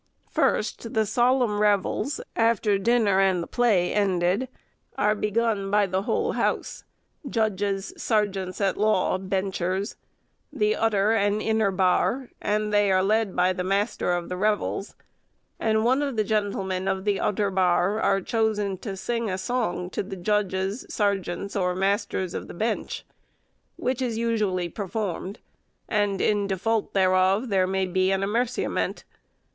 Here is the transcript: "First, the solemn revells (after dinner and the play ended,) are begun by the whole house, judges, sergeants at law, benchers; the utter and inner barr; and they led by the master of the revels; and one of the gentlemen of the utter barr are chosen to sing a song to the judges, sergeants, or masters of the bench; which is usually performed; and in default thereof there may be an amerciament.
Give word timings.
"First, 0.31 0.95
the 0.95 1.05
solemn 1.05 1.59
revells 1.61 2.19
(after 2.35 2.79
dinner 2.79 3.19
and 3.19 3.43
the 3.43 3.45
play 3.45 3.93
ended,) 3.93 4.47
are 4.97 5.13
begun 5.13 5.69
by 5.69 5.85
the 5.85 6.01
whole 6.01 6.31
house, 6.31 6.83
judges, 7.29 7.93
sergeants 7.95 8.59
at 8.59 8.77
law, 8.77 9.19
benchers; 9.19 9.97
the 10.51 10.75
utter 10.75 11.11
and 11.11 11.39
inner 11.39 11.69
barr; 11.69 12.29
and 12.41 12.73
they 12.73 12.91
led 12.99 13.35
by 13.35 13.53
the 13.53 13.63
master 13.63 14.13
of 14.13 14.27
the 14.27 14.37
revels; 14.37 14.95
and 15.59 15.85
one 15.85 16.01
of 16.01 16.15
the 16.17 16.23
gentlemen 16.23 16.87
of 16.87 17.05
the 17.05 17.19
utter 17.19 17.51
barr 17.51 17.99
are 18.01 18.21
chosen 18.21 18.79
to 18.79 18.97
sing 18.97 19.29
a 19.29 19.37
song 19.37 19.87
to 19.91 20.01
the 20.01 20.15
judges, 20.15 20.83
sergeants, 20.89 21.55
or 21.55 21.75
masters 21.75 22.33
of 22.33 22.47
the 22.47 22.55
bench; 22.55 23.05
which 23.75 24.01
is 24.01 24.17
usually 24.17 24.67
performed; 24.67 25.37
and 25.87 26.21
in 26.21 26.47
default 26.47 26.95
thereof 26.95 27.49
there 27.49 27.67
may 27.67 27.85
be 27.85 28.09
an 28.09 28.23
amerciament. 28.23 29.03